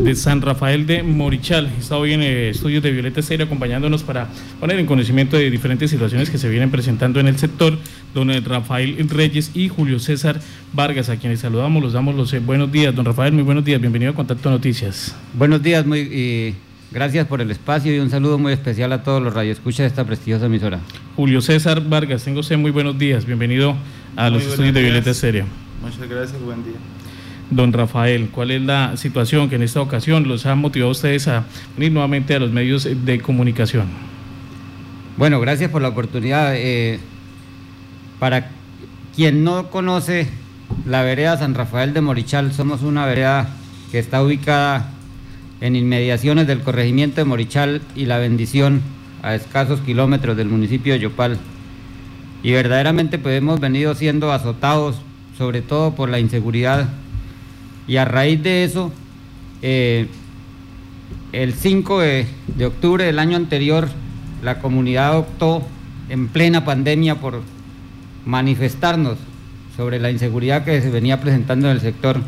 desde 0.00 0.20
San 0.20 0.42
Rafael 0.42 0.86
de 0.86 1.02
Morichal. 1.02 1.70
Está 1.78 1.96
hoy 1.96 2.12
en 2.12 2.22
eh, 2.22 2.50
estudios 2.50 2.82
de 2.82 2.90
Violeta 2.90 3.20
Estéreo 3.20 3.46
acompañándonos 3.46 4.02
para 4.02 4.28
poner 4.60 4.78
en 4.78 4.86
conocimiento 4.86 5.36
de 5.36 5.50
diferentes 5.50 5.90
situaciones 5.90 6.28
que 6.28 6.38
se 6.38 6.48
vienen 6.48 6.70
presentando 6.70 7.20
en 7.20 7.28
el 7.28 7.38
sector. 7.38 7.78
Don 8.14 8.28
Rafael 8.44 8.96
Reyes 9.08 9.52
y 9.54 9.68
Julio 9.68 9.98
César 9.98 10.40
Vargas, 10.72 11.08
a 11.08 11.16
quienes 11.16 11.40
saludamos, 11.40 11.82
los 11.82 11.92
damos 11.92 12.14
los 12.14 12.32
eh, 12.32 12.40
buenos 12.40 12.70
días. 12.70 12.94
Don 12.94 13.04
Rafael, 13.04 13.32
muy 13.32 13.42
buenos 13.42 13.64
días, 13.64 13.80
bienvenido 13.80 14.12
a 14.12 14.14
Contacto 14.14 14.50
Noticias. 14.50 15.14
Buenos 15.34 15.62
días, 15.62 15.86
muy 15.86 16.54
gracias 16.90 17.26
por 17.26 17.40
el 17.40 17.50
espacio 17.50 17.94
y 17.94 17.98
un 17.98 18.10
saludo 18.10 18.38
muy 18.38 18.52
especial 18.52 18.92
a 18.92 19.02
todos 19.02 19.22
los 19.22 19.34
radioescuchas 19.34 19.78
de 19.78 19.86
esta 19.86 20.04
prestigiosa 20.04 20.46
emisora. 20.46 20.80
Julio 21.16 21.40
César 21.40 21.82
Vargas, 21.86 22.24
tengo 22.24 22.40
usted 22.40 22.56
muy 22.56 22.70
buenos 22.70 22.98
días, 22.98 23.24
bienvenido 23.24 23.76
a 24.14 24.30
los 24.30 24.42
estudios 24.44 24.74
de 24.74 24.82
Violeta 24.82 25.10
Estéreo. 25.10 25.46
Muchas 25.82 26.08
gracias, 26.08 26.40
buen 26.40 26.64
día. 26.64 26.76
Don 27.50 27.72
Rafael, 27.72 28.28
¿cuál 28.30 28.50
es 28.50 28.62
la 28.62 28.96
situación 28.96 29.48
que 29.48 29.54
en 29.54 29.62
esta 29.62 29.80
ocasión 29.80 30.26
los 30.26 30.46
ha 30.46 30.56
motivado 30.56 30.88
a 30.88 30.92
ustedes 30.92 31.28
a 31.28 31.44
venir 31.76 31.92
nuevamente 31.92 32.34
a 32.34 32.40
los 32.40 32.50
medios 32.50 32.88
de 33.04 33.20
comunicación? 33.20 33.86
Bueno, 35.16 35.38
gracias 35.40 35.70
por 35.70 35.80
la 35.80 35.88
oportunidad. 35.88 36.54
Eh, 36.56 36.98
para 38.18 38.50
quien 39.14 39.44
no 39.44 39.70
conoce 39.70 40.26
la 40.86 41.02
vereda 41.02 41.36
San 41.36 41.54
Rafael 41.54 41.94
de 41.94 42.00
Morichal, 42.00 42.52
somos 42.52 42.82
una 42.82 43.06
vereda 43.06 43.48
que 43.92 44.00
está 44.00 44.22
ubicada 44.22 44.90
en 45.60 45.76
inmediaciones 45.76 46.48
del 46.48 46.60
corregimiento 46.60 47.20
de 47.20 47.26
Morichal 47.26 47.80
y 47.94 48.06
La 48.06 48.18
Bendición, 48.18 48.82
a 49.22 49.36
escasos 49.36 49.80
kilómetros 49.80 50.36
del 50.36 50.48
municipio 50.48 50.94
de 50.94 50.98
Yopal. 50.98 51.38
Y 52.42 52.52
verdaderamente 52.52 53.18
pues 53.18 53.38
hemos 53.38 53.60
venido 53.60 53.94
siendo 53.94 54.32
azotados, 54.32 54.96
sobre 55.38 55.62
todo 55.62 55.94
por 55.94 56.08
la 56.08 56.18
inseguridad 56.18 56.88
y 57.88 57.96
a 57.98 58.04
raíz 58.04 58.42
de 58.42 58.64
eso, 58.64 58.92
eh, 59.62 60.08
el 61.32 61.54
5 61.54 62.00
de, 62.00 62.26
octubre 62.66 63.04
del 63.04 63.18
año 63.18 63.36
anterior, 63.36 63.88
la 64.42 64.58
comunidad 64.58 65.18
optó 65.18 65.62
en 66.08 66.28
plena 66.28 66.64
pandemia 66.64 67.16
por 67.16 67.42
manifestarnos 68.24 69.18
sobre 69.76 70.00
la 70.00 70.10
inseguridad 70.10 70.64
que 70.64 70.80
se 70.80 70.90
venía 70.90 71.20
presentando 71.20 71.68
en 71.68 71.74
el 71.74 71.80
sector. 71.80 72.20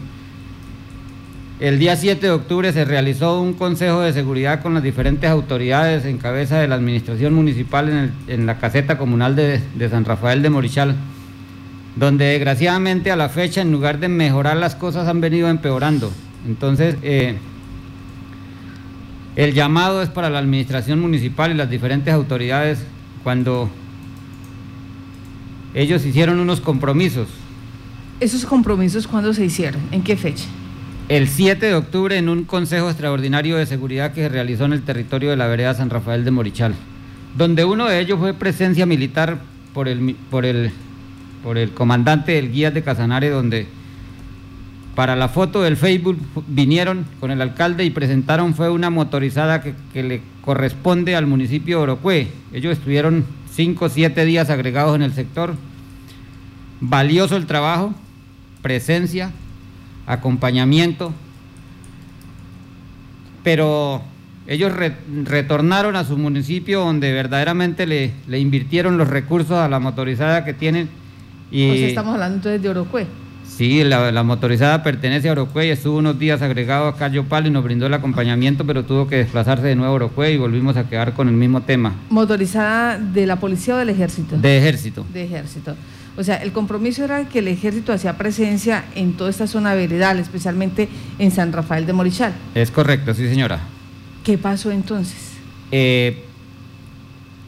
El 1.61 1.81
día 1.81 1.97
7 1.97 2.25
de 2.25 2.33
octubre 2.33 2.73
se 2.73 2.84
realizó 2.84 3.41
un 3.41 3.53
consejo 3.53 4.01
de 4.01 4.12
seguridad 4.12 4.62
con 4.62 4.75
las 4.75 4.83
diferentes 4.83 5.29
autoridades 5.29 6.05
en 6.05 6.19
cabeza 6.19 6.61
de 6.61 6.69
la 6.69 6.77
administración 6.77 7.34
municipal 7.34 8.12
en, 8.29 8.47
la 8.47 8.59
caseta 8.59 8.97
comunal 8.97 9.34
de 9.34 9.89
San 9.91 10.05
Rafael 10.05 10.41
de 10.41 10.51
Morichal 10.51 10.95
donde 11.99 12.27
desgraciadamente 12.27 13.11
a 13.11 13.17
la 13.17 13.29
fecha 13.29 13.61
en 13.61 13.73
lugar 13.73 13.99
de 13.99 14.09
mejorar 14.09 14.57
las 14.57 14.77
cosas 14.77 15.09
han 15.09 15.21
venido 15.21 15.49
empeorando. 15.49 16.13
Entonces, 16.47 16.97
eh, 17.03 17.37
el 19.35 19.53
llamado 19.53 20.01
es 20.01 20.09
para 20.09 20.31
la 20.31 20.39
administración 20.39 21.01
municipal 21.01 21.51
y 21.51 21.55
las 21.55 21.69
diferentes 21.69 22.15
autoridades 22.15 22.85
cuando 23.25 23.69
ellos 25.75 26.05
hicieron 26.07 26.39
unos 26.39 26.61
compromisos. 26.61 27.29
¿Esos 28.21 28.47
compromisos 28.47 29.09
cuándo 29.09 29.35
se 29.35 29.45
hicieron? 29.45 29.81
¿En 29.91 30.03
qué 30.03 30.17
fecha? 30.17 30.45
El 31.09 31.27
7 31.27 31.67
de 31.67 31.75
octubre 31.75 32.17
en 32.17 32.29
un 32.29 32.45
Consejo 32.45 32.89
Extraordinario 32.89 33.57
de 33.57 33.67
Seguridad 33.67 34.13
que 34.13 34.23
se 34.23 34.29
realizó 34.29 34.67
en 34.67 34.73
el 34.73 34.83
territorio 34.83 35.31
de 35.31 35.37
la 35.37 35.47
vereda 35.47 35.75
San 35.75 35.91
Rafael 35.91 36.25
de 36.25 36.31
Morichal, 36.31 36.75
donde 37.37 37.65
uno 37.65 37.89
de 37.89 37.99
ellos 37.99 38.19
fue 38.21 38.35
presencia 38.35 38.87
militar 38.87 39.41
por 39.73 39.89
el, 39.89 40.17
por 40.31 40.45
el 40.45 40.71
por 41.42 41.58
el 41.58 41.70
comandante 41.70 42.33
del 42.33 42.53
guía 42.53 42.70
de 42.70 42.83
Casanare, 42.83 43.31
donde 43.31 43.67
para 44.98 45.14
la 45.14 45.28
foto 45.28 45.62
del 45.62 45.77
Facebook 45.77 46.19
vinieron 46.48 47.06
con 47.20 47.30
el 47.30 47.41
alcalde 47.41 47.84
y 47.84 47.91
presentaron 47.91 48.56
fue 48.56 48.69
una 48.69 48.91
motorizada 48.91 49.62
que, 49.62 50.03
le 50.03 50.22
corresponde 50.41 51.14
al 51.14 51.25
municipio 51.25 51.77
de 51.77 51.83
Orocue. 51.84 52.28
Ellos 52.53 52.77
estuvieron 52.77 53.25
cinco 53.48 53.84
o 53.84 53.89
siete 53.89 54.25
días 54.25 54.50
agregados 54.50 54.97
en 54.97 55.03
el 55.03 55.12
sector. 55.12 55.55
Valioso 56.80 57.36
el 57.36 57.46
trabajo, 57.46 57.95
presencia, 58.61 59.30
acompañamiento, 60.05 61.13
pero 63.45 64.02
ellos 64.48 64.73
retornaron 65.24 65.95
a 65.95 66.02
su 66.02 66.18
municipio 66.18 66.80
donde 66.80 67.13
verdaderamente 67.13 67.86
le, 67.86 68.14
le 68.27 68.40
invirtieron 68.40 68.98
los 68.98 69.07
recursos 69.07 69.58
a 69.58 69.68
la 69.68 69.79
motorizada 69.79 70.45
que 70.45 70.55
tienen 70.55 70.89
y, 71.51 71.85
estamos 71.85 72.14
hablando 72.14 72.36
entonces 72.36 72.63
de 72.63 72.69
Orocue. 72.69 73.07
Sí, 73.59 73.83
la, 73.83 74.23
motorizada 74.23 74.85
pertenece 74.85 75.29
a 75.29 75.33
Orocue 75.33 75.67
y 75.67 75.70
estuvo 75.70 75.98
unos 75.98 76.17
días 76.19 76.42
agregado 76.42 76.86
a 76.86 76.97
Cayo 76.97 77.25
Palo 77.25 77.48
y 77.48 77.51
nos 77.51 77.64
brindó 77.64 77.86
el 77.86 77.95
acompañamiento, 77.95 78.64
pero 78.64 78.85
tuvo 78.85 79.09
que 79.09 79.17
desplazarse 79.17 79.67
de 79.67 79.75
nuevo 79.75 79.92
a 79.92 79.97
Orocue 79.97 80.33
y 80.33 80.37
volvimos 80.37 80.77
a 80.77 80.89
quedar 80.89 81.14
con 81.14 81.27
el 81.27 81.35
mismo 81.35 81.63
tema. 81.63 81.95
¿Motorizada 82.08 82.98
de 82.98 83.27
la 83.27 83.37
policía 83.37 83.75
o 83.75 83.79
del 83.79 83.89
ejército? 83.89 84.37
De 84.37 84.58
ejército. 84.58 85.05
De 85.13 85.25
ejército. 85.25 85.75
O 86.17 86.23
sea, 86.23 86.37
el 86.37 86.53
compromiso 86.53 87.05
era 87.05 87.29
que 87.29 87.41
el 87.41 87.48
ejército 87.48 87.92
hacía 87.92 88.17
presencia 88.17 88.85
en 88.95 89.14
toda 89.14 89.31
esta 89.31 89.47
zona 89.47 89.75
veredal, 89.75 90.20
especialmente 90.20 90.89
en 91.19 91.31
San 91.31 91.53
Rafael 91.53 91.85
de 91.85 91.92
Morichal. 91.92 92.35
Es 92.55 92.70
correcto, 92.70 93.13
sí 93.13 93.29
señora. 93.29 93.61
¿Qué 94.23 94.39
pasó 94.39 94.70
entonces? 94.70 95.33
Eh, 95.73 96.25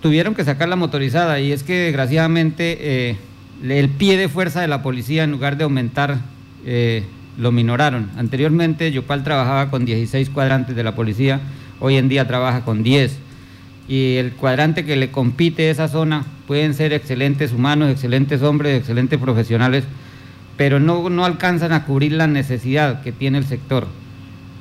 tuvieron 0.03 0.35
que 0.35 0.45
sacar 0.45 0.69
la 0.69 0.77
motorizada 0.77 1.39
y 1.39 1.53
es 1.53 1.63
que 1.63 1.75
desgraciadamente... 1.75 2.79
Eh, 2.81 3.17
el 3.63 3.89
pie 3.91 4.17
de 4.17 4.29
fuerza 4.29 4.61
de 4.61 4.69
la 4.69 4.83
policía 4.83 5.25
en 5.25 5.31
lugar 5.31 5.57
de 5.57 5.65
aumentar 5.65 6.19
eh, 6.65 7.05
lo 7.39 7.53
minoraron. 7.53 8.11
Anteriormente 8.17 8.91
Yopal 8.93 9.23
trabajaba 9.23 9.71
con 9.71 9.85
16 9.85 10.31
cuadrantes 10.31 10.77
de 10.77 10.83
la 10.83 10.95
policía, 10.95 11.41
hoy 11.79 11.97
en 11.97 12.09
día 12.09 12.27
trabaja 12.27 12.65
con 12.65 12.83
10. 12.83 13.19
Y 13.89 14.17
el 14.17 14.33
cuadrante 14.33 14.85
que 14.85 14.97
le 14.97 15.11
compite 15.11 15.69
a 15.69 15.71
esa 15.73 15.89
zona 15.89 16.25
pueden 16.47 16.75
ser 16.75 16.93
excelentes 16.93 17.53
humanos, 17.53 17.91
excelentes 17.91 18.43
hombres, 18.43 18.79
excelentes 18.79 19.19
profesionales, 19.19 19.85
pero 20.57 20.79
no, 20.79 21.11
no 21.11 21.25
alcanzan 21.25 21.73
a 21.73 21.85
cubrir 21.85 22.13
la 22.13 22.27
necesidad 22.27 23.03
que 23.03 23.13
tiene 23.13 23.39
el 23.39 23.47
sector. 23.47 23.87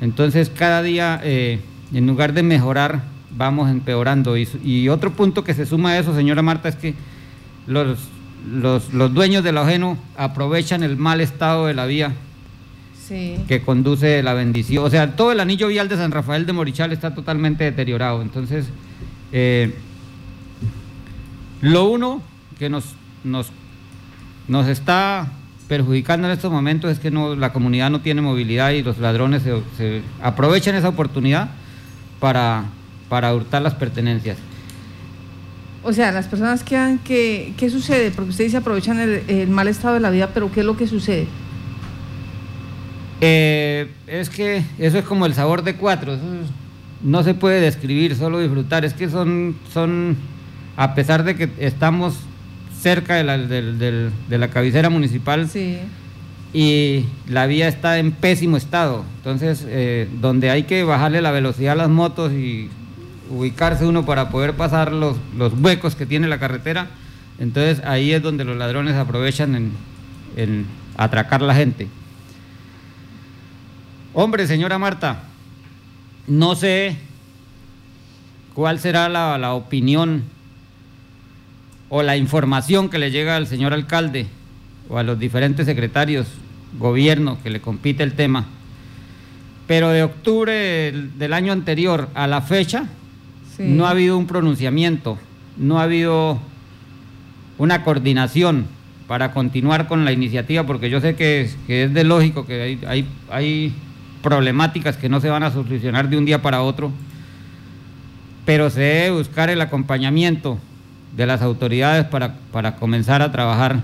Entonces 0.02 0.50
cada 0.50 0.82
día, 0.82 1.20
eh, 1.24 1.60
en 1.94 2.08
lugar 2.08 2.34
de 2.34 2.44
mejorar, 2.44 3.04
vamos 3.32 3.70
empeorando. 3.70 4.38
Y, 4.38 4.48
y 4.64 4.90
otro 4.90 5.12
punto 5.12 5.44
que 5.44 5.54
se 5.54 5.66
suma 5.66 5.92
a 5.92 6.00
eso, 6.00 6.16
señora 6.16 6.42
Marta, 6.42 6.70
es 6.70 6.76
que 6.76 6.96
los 7.68 8.00
los, 8.46 8.94
los 8.94 9.14
dueños 9.14 9.44
del 9.44 9.58
ajeno 9.58 9.98
aprovechan 10.18 10.84
el 10.84 10.98
mal 10.98 11.22
estado 11.22 11.68
de 11.68 11.74
la 11.74 11.86
vía 11.86 12.14
que 13.48 13.62
conduce 13.66 14.22
la 14.22 14.34
bendición. 14.34 14.84
O 14.84 14.90
sea, 14.90 15.16
todo 15.16 15.32
el 15.32 15.40
anillo 15.40 15.68
vial 15.68 15.90
de 15.90 15.96
San 15.96 16.12
Rafael 16.12 16.46
de 16.46 16.54
Morichal 16.54 16.92
está 16.92 17.14
totalmente 17.16 17.64
deteriorado. 17.64 18.22
Entonces, 18.22 18.68
eh, 19.32 19.74
lo 21.62 21.86
uno 21.90 22.22
que 22.60 22.70
nos, 22.70 22.86
nos, 23.24 23.52
nos 24.48 24.68
está 24.68 25.32
perjudicando 25.68 26.28
en 26.28 26.34
estos 26.34 26.52
momentos 26.52 26.92
es 26.92 27.00
que 27.00 27.12
no, 27.12 27.36
la 27.36 27.52
comunidad 27.52 27.90
no 27.90 28.02
tiene 28.02 28.22
movilidad 28.22 28.72
y 28.72 28.84
los 28.84 28.98
ladrones 29.00 29.44
se, 29.44 30.02
aprovechan 30.22 30.76
esa 30.76 30.90
oportunidad 30.90 31.50
para, 32.20 32.66
para 33.08 33.34
hurtar 33.34 33.62
las 33.62 33.74
pertenencias. 33.74 34.38
O 35.84 35.94
sea, 35.94 36.12
las 36.12 36.28
personas 36.28 36.64
que 36.64 36.98
que, 37.04 37.54
¿qué 37.58 37.70
sucede? 37.70 38.12
Porque 38.12 38.32
ustedes 38.32 38.56
aprovechan 38.56 39.00
el, 39.00 39.48
mal 39.48 39.68
estado 39.68 39.94
de 39.94 40.00
la 40.02 40.10
vida, 40.10 40.30
pero 40.34 40.52
¿qué 40.52 40.60
es 40.60 40.66
lo 40.66 40.76
que 40.76 40.88
sucede? 40.88 41.28
Eh, 43.22 43.90
es 44.08 44.30
que 44.30 44.64
eso 44.78 44.98
es 44.98 45.06
como 45.06 45.26
el 45.26 45.34
sabor 45.34 45.64
de 45.64 45.76
cuatro, 45.76 46.18
no 47.02 47.24
se 47.24 47.34
puede 47.34 47.62
describir, 47.62 48.16
solo 48.16 48.40
disfrutar. 48.40 48.84
Es 48.84 48.94
que 48.94 49.10
son, 49.10 49.56
son 49.72 50.18
a 50.76 50.96
pesar 50.96 51.24
de 51.24 51.36
que 51.36 51.50
estamos 51.60 52.16
cerca 52.82 53.16
de 53.16 53.24
la, 53.24 53.38
de, 53.38 54.12
la 54.30 54.48
cabecera 54.50 54.90
municipal 54.90 55.50
y 56.54 57.06
la 57.28 57.46
vía 57.46 57.68
está 57.68 58.00
en 58.00 58.12
pésimo 58.12 58.58
estado, 58.58 59.04
entonces 59.18 59.66
eh, 59.68 60.08
donde 60.20 60.50
hay 60.50 60.64
que 60.64 60.84
bajarle 60.84 61.22
la 61.22 61.32
velocidad 61.32 61.74
a 61.74 61.76
las 61.76 61.90
motos 61.90 62.32
y 62.32 62.70
ubicarse 63.30 63.86
uno 63.86 64.06
para 64.06 64.30
poder 64.30 64.56
pasar 64.56 64.92
los, 64.92 65.18
los 65.38 65.54
huecos 65.54 65.96
que 65.96 66.06
tiene 66.06 66.28
la 66.28 66.40
carretera. 66.40 66.88
Entonces 67.38 67.82
ahí 67.86 68.12
es 68.12 68.22
donde 68.22 68.44
los 68.44 68.58
ladrones 68.58 68.96
aprovechan 68.96 69.56
en, 69.56 69.72
en 70.36 70.66
atracar 70.98 71.42
la 71.42 71.56
gente. 71.56 71.88
Hombre, 74.14 74.48
señora 74.48 74.80
Marta, 74.80 75.24
no 76.28 76.56
sé 76.56 76.98
cuál 78.54 78.80
será 78.80 79.08
la, 79.08 79.38
la, 79.38 79.54
opinión 79.54 80.24
o 81.90 82.04
la 82.04 82.18
información 82.18 82.90
que 82.90 82.98
le 82.98 83.12
llega 83.12 83.36
al 83.36 83.48
señor 83.48 83.74
alcalde 83.74 84.28
o 84.90 84.98
a 84.98 85.04
los 85.04 85.20
diferentes 85.20 85.66
secretarios, 85.66 86.28
gobierno 86.78 87.38
que 87.42 87.50
le 87.50 87.62
compite 87.62 88.04
el 88.04 88.14
tema, 88.14 88.46
pero 89.68 89.90
de 89.90 90.04
octubre 90.04 90.92
del 90.92 91.34
año 91.34 91.54
anterior 91.54 92.10
a 92.16 92.28
la 92.28 92.42
fecha, 92.42 92.86
no 93.60 93.86
ha 93.86 93.92
habido 93.92 94.18
un 94.18 94.26
pronunciamiento, 94.26 95.18
no 95.58 95.80
ha 95.80 95.84
habido 95.84 96.40
una 97.58 97.84
coordinación 97.84 98.66
para 99.08 99.34
continuar 99.34 99.88
con 99.88 100.06
la 100.06 100.14
iniciativa, 100.14 100.66
porque 100.66 100.90
yo 100.90 101.02
sé 101.02 101.16
que 101.16 101.42
es, 101.42 101.94
de 101.94 102.04
lógico 102.04 102.46
que 102.46 102.80
hay, 103.30 103.74
problemáticas 104.24 104.98
que 104.98 105.10
no 105.10 105.22
se 105.22 105.30
van 105.30 105.44
a 105.44 105.52
solucionar 105.52 106.10
de 106.10 106.18
un 106.18 106.26
día 106.26 106.42
para 106.42 106.62
otro, 106.62 106.92
pero 108.46 108.70
se 108.70 108.82
debe 108.82 109.18
buscar 109.18 109.50
el 109.50 109.62
acompañamiento 109.62 110.60
de 111.16 111.26
las 111.26 111.42
autoridades 111.42 112.06
para, 112.06 112.76
comenzar 112.76 113.22
a 113.22 113.32
trabajar. 113.32 113.82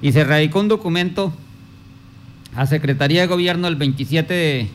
Y 0.00 0.12
se 0.12 0.24
radicó 0.24 0.60
un 0.60 0.68
documento 0.68 1.32
a 2.54 2.66
Secretaría 2.66 3.22
de 3.22 3.26
Gobierno 3.26 3.66
el 3.66 3.76
27 3.76 4.32
de, 4.32 4.68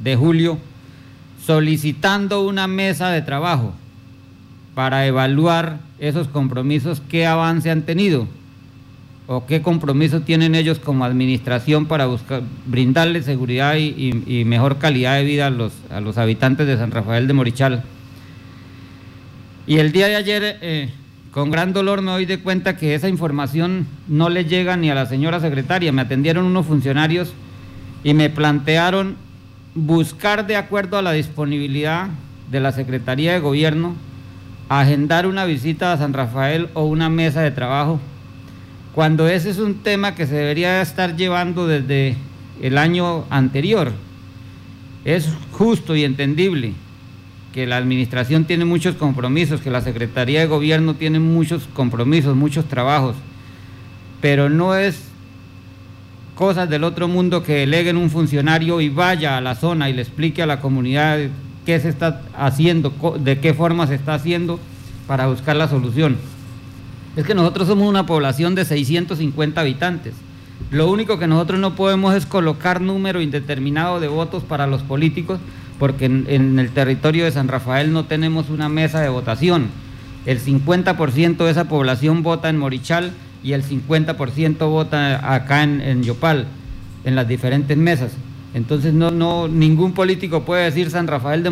de 0.00 0.16
julio 0.16 0.58
solicitando 1.48 2.46
una 2.46 2.66
mesa 2.66 3.08
de 3.08 3.22
trabajo 3.22 3.72
para 4.74 5.06
evaluar 5.06 5.78
esos 5.98 6.28
compromisos, 6.28 7.00
qué 7.08 7.26
avance 7.26 7.70
han 7.70 7.84
tenido 7.84 8.28
o 9.26 9.46
qué 9.46 9.62
compromiso 9.62 10.20
tienen 10.20 10.54
ellos 10.54 10.78
como 10.78 11.06
administración 11.06 11.86
para 11.86 12.06
brindarle 12.66 13.22
seguridad 13.22 13.76
y, 13.76 14.44
mejor 14.44 14.76
calidad 14.76 15.16
de 15.16 15.24
vida 15.24 15.46
a 15.46 15.50
los, 15.50 15.72
a 15.88 16.02
los, 16.02 16.18
habitantes 16.18 16.66
de 16.66 16.76
San 16.76 16.90
Rafael 16.90 17.26
de 17.26 17.32
Morichal. 17.32 17.82
Y 19.66 19.78
el 19.78 19.90
día 19.90 20.08
de 20.08 20.16
ayer, 20.16 20.58
eh, 20.60 20.90
con 21.30 21.50
gran 21.50 21.72
dolor 21.72 22.02
me 22.02 22.10
doy 22.10 22.26
de 22.26 22.40
cuenta 22.40 22.76
que 22.76 22.94
esa 22.94 23.08
información 23.08 23.86
no 24.06 24.28
le 24.28 24.44
llega 24.44 24.76
ni 24.76 24.90
a 24.90 24.94
la 24.94 25.06
señora 25.06 25.40
secretaria. 25.40 25.92
Me 25.92 26.02
atendieron 26.02 26.44
unos 26.44 26.66
funcionarios 26.66 27.32
y 28.04 28.12
me 28.12 28.28
plantearon 28.28 29.16
buscar 29.74 30.46
de 30.46 30.56
acuerdo 30.56 30.98
a 30.98 31.02
la 31.02 31.12
disponibilidad 31.12 32.08
de 32.50 32.60
la 32.60 32.72
Secretaría 32.72 33.32
de 33.32 33.40
Gobierno, 33.40 33.94
agendar 34.68 35.26
una 35.26 35.44
visita 35.44 35.92
a 35.92 35.98
San 35.98 36.12
Rafael 36.12 36.68
o 36.74 36.84
una 36.84 37.08
mesa 37.08 37.42
de 37.42 37.50
trabajo, 37.50 38.00
cuando 38.94 39.28
ese 39.28 39.50
es 39.50 39.58
un 39.58 39.82
tema 39.82 40.14
que 40.14 40.26
se 40.26 40.34
debería 40.34 40.82
estar 40.82 41.16
llevando 41.16 41.66
desde 41.66 42.16
el 42.60 42.78
año 42.78 43.24
anterior. 43.30 43.92
Es 45.04 45.28
justo 45.52 45.94
y 45.94 46.04
entendible 46.04 46.72
que 47.52 47.66
la 47.66 47.76
administración 47.76 48.44
tiene 48.44 48.64
muchos 48.64 48.96
compromisos, 48.96 49.60
que 49.60 49.70
la 49.70 49.80
Secretaría 49.80 50.40
de 50.40 50.46
Gobierno 50.46 50.94
tiene 50.94 51.18
muchos 51.18 51.68
compromisos, 51.72 52.36
muchos 52.36 52.66
trabajos, 52.66 53.16
pero 54.20 54.50
no 54.50 54.74
es 54.74 55.07
cosas 56.38 56.70
del 56.70 56.84
otro 56.84 57.08
mundo 57.08 57.42
que 57.42 57.52
deleguen 57.54 57.96
un 57.96 58.10
funcionario 58.10 58.80
y 58.80 58.90
vaya 58.90 59.36
a 59.36 59.40
la 59.40 59.56
zona 59.56 59.90
y 59.90 59.92
le 59.92 60.02
explique 60.02 60.40
a 60.40 60.46
la 60.46 60.60
comunidad 60.60 61.18
qué 61.66 61.80
se 61.80 61.88
está 61.88 62.22
haciendo, 62.36 62.94
de 63.18 63.40
qué 63.40 63.54
forma 63.54 63.88
se 63.88 63.96
está 63.96 64.14
haciendo 64.14 64.60
para 65.08 65.26
buscar 65.26 65.56
la 65.56 65.66
solución. 65.66 66.16
Es 67.16 67.26
que 67.26 67.34
nosotros 67.34 67.66
somos 67.66 67.88
una 67.88 68.06
población 68.06 68.54
de 68.54 68.64
650 68.64 69.60
habitantes. 69.60 70.14
Lo 70.70 70.88
único 70.88 71.18
que 71.18 71.26
nosotros 71.26 71.58
no 71.58 71.74
podemos 71.74 72.14
es 72.14 72.24
colocar 72.24 72.80
número 72.80 73.20
indeterminado 73.20 73.98
de 73.98 74.06
votos 74.06 74.44
para 74.44 74.68
los 74.68 74.82
políticos 74.82 75.40
porque 75.80 76.04
en, 76.04 76.24
en 76.28 76.60
el 76.60 76.70
territorio 76.70 77.24
de 77.24 77.32
San 77.32 77.48
Rafael 77.48 77.92
no 77.92 78.04
tenemos 78.04 78.48
una 78.48 78.68
mesa 78.68 79.00
de 79.00 79.08
votación. 79.08 79.70
El 80.24 80.40
50% 80.40 81.36
de 81.38 81.50
esa 81.50 81.64
población 81.64 82.22
vota 82.22 82.48
en 82.48 82.58
Morichal 82.58 83.10
y 83.42 83.52
el 83.52 83.62
50% 83.62 84.58
vota 84.68 85.34
acá 85.34 85.62
en, 85.62 86.02
Yopal, 86.02 86.46
en 87.04 87.14
las 87.14 87.28
diferentes 87.28 87.76
mesas. 87.76 88.12
Entonces 88.54 88.94
no, 88.94 89.10
no, 89.10 89.46
ningún 89.46 89.92
político 89.92 90.44
puede 90.44 90.64
decir 90.64 90.90
San 90.90 91.06
Rafael 91.06 91.42
de 91.42 91.50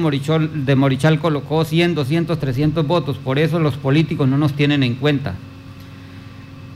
de 0.64 0.76
Morichal 0.76 1.18
colocó 1.20 1.64
100, 1.64 1.94
200, 1.94 2.38
300 2.38 2.86
votos, 2.86 3.18
por 3.18 3.38
eso 3.38 3.60
los 3.60 3.76
políticos 3.76 4.28
no 4.28 4.38
nos 4.38 4.54
tienen 4.54 4.82
en 4.82 4.94
cuenta. 4.94 5.34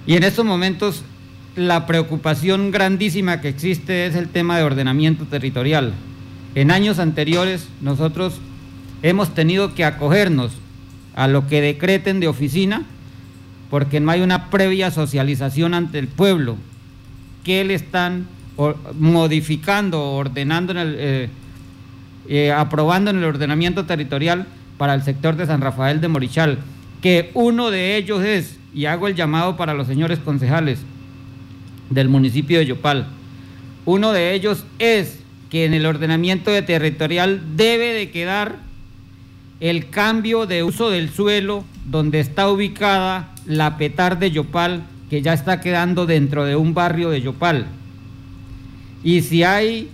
Y 0.07 0.17
en 0.17 0.25
estos 0.25 0.45
momentos 0.45 1.05
la 1.57 1.87
preocupación 1.87 2.71
grandísima 2.71 3.41
que 3.41 3.49
existe 3.49 4.07
es 4.07 4.15
el 4.15 4.29
tema 4.29 4.57
de 4.57 4.63
ordenamiento 4.65 5.25
territorial. 5.25 5.95
En 6.55 6.71
años 6.71 6.99
anteriores 6.99 7.69
nosotros 7.81 8.41
hemos 9.03 9.35
tenido 9.35 9.75
que 9.75 9.85
acogernos 9.85 10.53
a 11.15 11.29
lo 11.29 11.47
que 11.47 11.61
decreten 11.61 12.21
de 12.21 12.29
oficina 12.29 12.85
porque 13.71 14.01
no 14.01 14.11
hay 14.11 14.21
una 14.21 14.51
previa 14.51 14.91
socialización 14.91 15.75
ante 15.75 15.99
el 15.99 16.09
pueblo. 16.09 16.57
Que 17.45 17.65
le 17.65 17.75
están 17.75 18.27
modificando, 18.99 20.13
ordenando, 20.13 20.73
en 20.73 20.79
el, 20.79 20.97
eh, 20.99 21.29
eh, 22.29 22.53
aprobando 22.53 23.11
en 23.11 23.19
el 23.19 23.25
ordenamiento 23.25 23.87
territorial 23.87 24.47
para 24.77 24.95
el 24.95 25.03
sector 25.03 25.37
de 25.37 25.47
San 25.47 25.61
Rafael 25.61 26.01
de 26.01 26.09
Morichal, 26.09 26.59
que 27.01 27.31
uno 27.35 27.71
de 27.71 27.97
ellos 27.97 28.23
es, 28.25 28.59
y 28.75 28.85
hago 28.85 29.09
el 29.09 29.15
llamado 29.15 29.57
para 29.57 29.75
los 29.75 29.87
señores 29.87 30.19
concejales 30.19 30.81
del 31.89 32.09
municipio 32.09 32.59
de 32.59 32.67
Yopal, 32.67 33.07
uno 33.87 34.13
de 34.13 34.35
ellos 34.35 34.65
es 34.79 35.21
que 35.51 35.65
en 35.65 35.75
el 35.75 35.87
ordenamiento 35.87 36.51
territorial 36.65 37.43
debe 37.57 37.93
de 37.93 38.11
quedar 38.11 38.57
el 39.61 39.91
cambio 39.91 40.47
de 40.47 40.63
uso 40.63 40.91
del 40.91 41.11
suelo 41.11 41.65
donde 41.85 42.19
está 42.21 42.51
ubicada 42.51 43.31
la 43.45 43.77
Petar 43.77 44.19
de 44.19 44.31
Yopal, 44.31 44.83
que 45.11 45.23
ya 45.23 45.35
está 45.35 45.61
quedando 45.61 46.07
dentro 46.07 46.47
de 46.47 46.57
un 46.57 46.73
barrio 46.73 47.11
de 47.11 47.21
Yopal. 47.21 47.67
Y 49.05 49.21
si 49.21 49.45
hay 49.45 49.89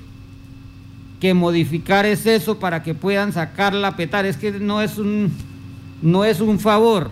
que 1.20 1.34
modificar 1.34 2.06
es 2.06 2.26
eso 2.26 2.58
para 2.58 2.82
que 2.82 2.94
puedan 2.94 3.32
sacar 3.32 3.74
la 3.74 3.96
Petar, 3.96 4.24
es 4.24 4.36
que 4.36 4.52
no 4.52 4.82
es 4.82 4.98
un, 4.98 5.32
no 6.00 6.24
es 6.24 6.40
un 6.40 6.60
favor, 6.60 7.10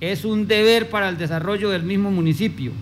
es 0.00 0.24
un 0.24 0.46
deber 0.46 0.90
para 0.90 1.08
el 1.08 1.16
desarrollo 1.16 1.70
del 1.70 1.84
mismo 1.84 2.10
municipio, 2.10 2.72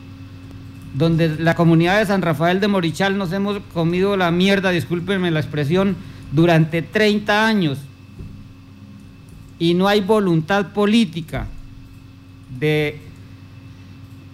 donde 0.94 1.36
la 1.38 1.54
comunidad 1.54 2.00
de 2.00 2.06
San 2.06 2.22
Rafael 2.22 2.58
de 2.58 2.68
Morichal 2.68 3.16
nos 3.16 3.32
hemos 3.32 3.60
comido 3.72 4.16
la 4.16 4.32
mierda, 4.32 4.70
discúlpenme 4.70 5.30
la 5.30 5.40
expresión, 5.40 5.94
durante 6.32 6.80
30 6.80 7.46
años 7.46 7.78
y 9.62 9.74
no 9.74 9.86
hay 9.86 10.00
voluntad 10.00 10.72
política 10.72 11.46
de 12.58 12.98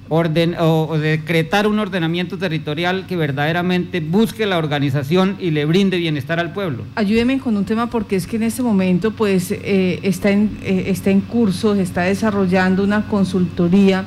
orden 0.09 0.57
o, 0.59 0.97
decretar 0.97 1.67
un 1.67 1.79
ordenamiento 1.79 2.39
territorial 2.39 3.05
que 3.07 3.15
verdaderamente 3.15 4.01
busque 4.01 4.47
la 4.47 4.57
organización 4.57 5.37
y 5.39 5.51
le 5.51 5.67
brinde 5.67 5.99
bienestar 5.99 6.41
al 6.41 6.55
pueblo. 6.55 6.85
Ayúdeme 6.95 7.41
con 7.41 7.59
un 7.59 7.67
tema 7.67 7.91
porque 7.91 8.17
es 8.17 8.27
que 8.27 8.37
en 8.37 8.45
este 8.45 8.63
momento 8.63 9.11
pues 9.11 9.51
eh, 9.51 10.01
está, 10.03 10.31
en, 10.31 10.57
eh, 10.63 10.85
está 10.87 11.11
en 11.11 11.21
curso, 11.21 11.75
se 11.75 11.83
está 11.83 12.05
desarrollando 12.05 12.83
una 12.83 13.07
consultoría 13.07 14.07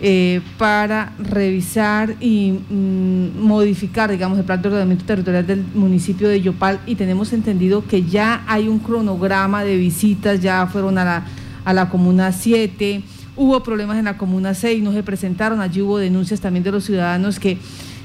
eh, 0.00 0.40
para 0.58 1.12
revisar 1.18 2.14
y 2.20 2.52
mm, 2.52 3.40
modificar, 3.40 4.10
digamos, 4.10 4.38
el 4.38 4.44
plan 4.44 4.62
de 4.62 4.68
ordenamiento 4.68 5.04
territorial 5.04 5.46
del 5.46 5.64
municipio 5.74 6.28
de 6.28 6.40
Yopal. 6.40 6.78
Y 6.86 6.94
tenemos 6.94 7.32
entendido 7.32 7.84
que 7.84 8.04
ya 8.04 8.44
hay 8.46 8.68
un 8.68 8.78
cronograma 8.78 9.64
de 9.64 9.76
visitas, 9.76 10.40
ya 10.40 10.66
fueron 10.68 10.98
a 10.98 11.04
la, 11.04 11.26
a 11.64 11.72
la 11.72 11.88
Comuna 11.88 12.30
7, 12.30 13.02
hubo 13.34 13.60
problemas 13.64 13.98
en 13.98 14.04
la 14.04 14.16
Comuna 14.16 14.54
6, 14.54 14.82
no 14.84 14.92
se 14.92 15.02
presentaron, 15.02 15.60
allí 15.60 15.82
hubo 15.82 15.98
denuncias 15.98 16.40
también 16.40 16.62
de 16.62 16.70
los 16.70 16.84
ciudadanos 16.84 17.40
que 17.40 17.58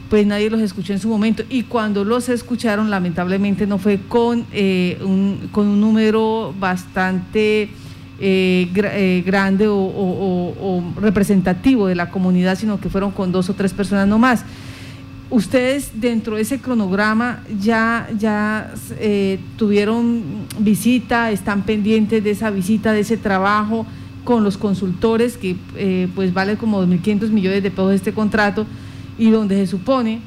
pues 0.10 0.28
nadie 0.28 0.50
los 0.50 0.62
escuchó 0.62 0.94
en 0.94 1.00
su 1.00 1.10
momento. 1.10 1.44
Y 1.50 1.64
cuando 1.64 2.04
los 2.04 2.30
escucharon 2.30 2.90
lamentablemente 2.90 3.68
no 3.68 3.78
fue 3.78 4.00
con, 4.08 4.46
eh, 4.52 4.98
un, 5.02 5.50
con 5.52 5.68
un 5.68 5.82
número 5.82 6.54
bastante 6.60 7.70
eh, 8.26 8.72
eh, 8.74 9.22
grande 9.26 9.68
o, 9.68 10.82
representativo 10.96 11.88
de 11.88 11.96
la 11.96 12.10
comunidad, 12.10 12.58
sino 12.58 12.80
que 12.80 12.88
fueron 12.88 13.12
con 13.12 13.34
dos 13.34 13.50
o 13.50 13.54
tres 13.54 13.74
personas 13.74 14.08
no 14.08 14.18
más. 14.18 14.46
Ustedes 15.30 15.92
dentro 16.00 16.38
de 16.38 16.44
ese 16.44 16.62
cronograma 16.62 17.44
ya, 17.60 18.08
ya 18.18 18.74
eh, 18.92 19.42
tuvieron 19.58 20.24
visita, 20.58 21.32
están 21.32 21.64
pendientes 21.64 22.24
de 22.24 22.32
esa 22.32 22.50
visita, 22.50 22.94
de 22.94 23.02
ese 23.02 23.18
trabajo 23.18 23.86
con 24.24 24.46
los 24.46 24.58
consultores, 24.58 25.36
que 25.36 25.58
pues 26.16 26.34
vale 26.34 26.56
como 26.56 26.82
2.500 26.82 27.30
millones 27.30 27.62
de 27.62 27.72
pesos 27.72 27.94
este 27.94 28.14
contrato, 28.14 28.66
y 29.18 29.32
donde 29.32 29.58
se 29.58 29.68
supone, 29.68 30.22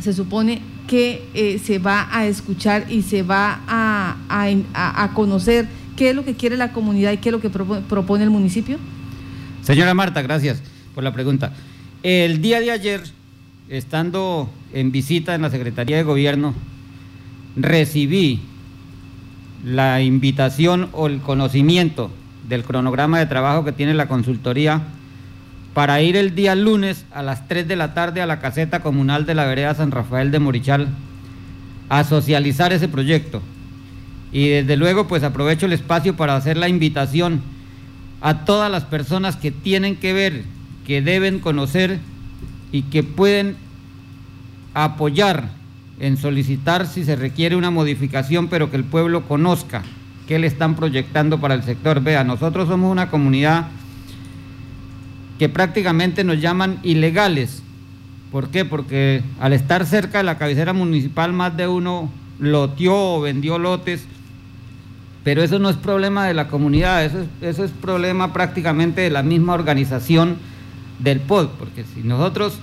se 0.00 0.12
supone 0.12 0.60
que 0.88 1.60
se 1.62 1.78
va 1.78 2.08
a 2.10 2.26
escuchar 2.26 2.86
y 2.90 3.02
se 3.02 3.22
va 3.22 3.60
a, 3.68 4.16
a, 4.28 5.04
a 5.04 5.14
conocer 5.14 5.68
qué 6.00 6.08
es 6.08 6.16
lo 6.16 6.24
que 6.24 6.32
quiere 6.32 6.56
la 6.56 6.72
comunidad 6.72 7.12
y 7.12 7.18
qué 7.18 7.28
es 7.28 7.32
lo 7.34 7.42
que 7.42 7.50
propone 7.50 8.24
el 8.24 8.30
municipio? 8.30 8.78
Señora 9.60 9.92
Marta, 9.92 10.22
gracias 10.22 10.62
por 10.94 11.04
la 11.04 11.12
pregunta. 11.12 11.52
El 12.02 12.40
día 12.40 12.58
de 12.58 12.70
ayer, 12.70 13.02
estando 13.68 14.48
en 14.72 14.92
visita 14.92 15.34
en 15.34 15.42
la 15.42 15.50
Secretaría 15.50 15.98
de 15.98 16.02
Gobierno, 16.02 16.54
recibí 17.54 18.40
la 19.62 20.00
invitación 20.00 20.88
o 20.92 21.06
el 21.06 21.20
conocimiento 21.20 22.10
del 22.48 22.64
cronograma 22.64 23.18
de 23.18 23.26
trabajo 23.26 23.66
que 23.66 23.72
tiene 23.72 23.92
la 23.92 24.08
consultoría 24.08 24.80
para 25.74 26.00
ir 26.00 26.16
el 26.16 26.34
día 26.34 26.54
lunes 26.54 27.04
a 27.12 27.20
las 27.20 27.46
3 27.46 27.68
de 27.68 27.76
la 27.76 27.92
tarde 27.92 28.22
a 28.22 28.26
la 28.26 28.40
caseta 28.40 28.80
comunal 28.80 29.26
de 29.26 29.34
la 29.34 29.44
vereda 29.44 29.74
San 29.74 29.90
Rafael 29.90 30.30
de 30.30 30.38
Morichal 30.38 30.88
a 31.90 32.04
socializar 32.04 32.72
ese 32.72 32.88
proyecto. 32.88 33.42
Y 34.32 34.48
desde 34.48 34.76
luego 34.76 35.08
pues 35.08 35.22
aprovecho 35.22 35.66
el 35.66 35.72
espacio 35.72 36.16
para 36.16 36.36
hacer 36.36 36.56
la 36.56 36.68
invitación 36.68 37.40
a 38.20 38.44
todas 38.44 38.70
las 38.70 38.84
personas 38.84 39.36
que 39.36 39.50
tienen 39.50 39.96
que 39.96 40.12
ver, 40.12 40.44
que 40.86 41.02
deben 41.02 41.40
conocer 41.40 41.98
y 42.72 42.82
que 42.82 43.02
pueden 43.02 43.56
apoyar 44.74 45.50
en 45.98 46.16
solicitar 46.16 46.86
si 46.86 47.04
se 47.04 47.16
requiere 47.16 47.56
una 47.56 47.70
modificación, 47.70 48.48
pero 48.48 48.70
que 48.70 48.76
el 48.76 48.84
pueblo 48.84 49.26
conozca 49.26 49.82
qué 50.26 50.38
le 50.38 50.46
están 50.46 50.76
proyectando 50.76 51.40
para 51.40 51.54
el 51.54 51.62
sector. 51.62 52.02
Vea, 52.02 52.24
nosotros 52.24 52.68
somos 52.68 52.90
una 52.90 53.10
comunidad 53.10 53.68
que 55.38 55.48
prácticamente 55.48 56.22
nos 56.22 56.40
llaman 56.40 56.78
ilegales. 56.82 57.62
¿Por 58.30 58.50
qué? 58.50 58.64
Porque 58.64 59.22
al 59.40 59.52
estar 59.52 59.84
cerca 59.86 60.18
de 60.18 60.24
la 60.24 60.38
cabecera 60.38 60.72
municipal 60.72 61.32
más 61.32 61.56
de 61.56 61.66
uno 61.66 62.10
loteó 62.38 63.14
o 63.14 63.20
vendió 63.20 63.58
lotes, 63.58 64.06
pero 65.24 65.42
eso 65.42 65.58
no 65.58 65.68
es 65.68 65.76
problema 65.76 66.26
de 66.26 66.34
la 66.34 66.48
comunidad, 66.48 67.04
eso 67.04 67.20
es, 67.20 67.28
eso 67.42 67.64
es 67.64 67.70
problema 67.70 68.32
prácticamente 68.32 69.02
de 69.02 69.10
la 69.10 69.22
misma 69.22 69.54
organización 69.54 70.36
del 70.98 71.20
POD, 71.20 71.48
porque 71.58 71.84
si 71.84 72.02
nosotros 72.02 72.58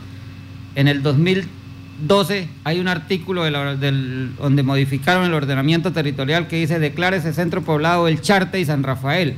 en 0.75 0.87
el 0.87 1.01
2012 1.01 2.47
hay 2.63 2.79
un 2.79 2.87
artículo 2.87 3.43
donde 3.43 4.63
modificaron 4.63 5.25
el 5.25 5.33
ordenamiento 5.33 5.91
territorial 5.91 6.47
que 6.47 6.57
dice 6.57 6.79
ese 6.85 7.33
centro 7.33 7.61
poblado 7.63 8.07
el 8.07 8.21
Charte 8.21 8.59
y 8.59 8.65
San 8.65 8.83
Rafael, 8.83 9.35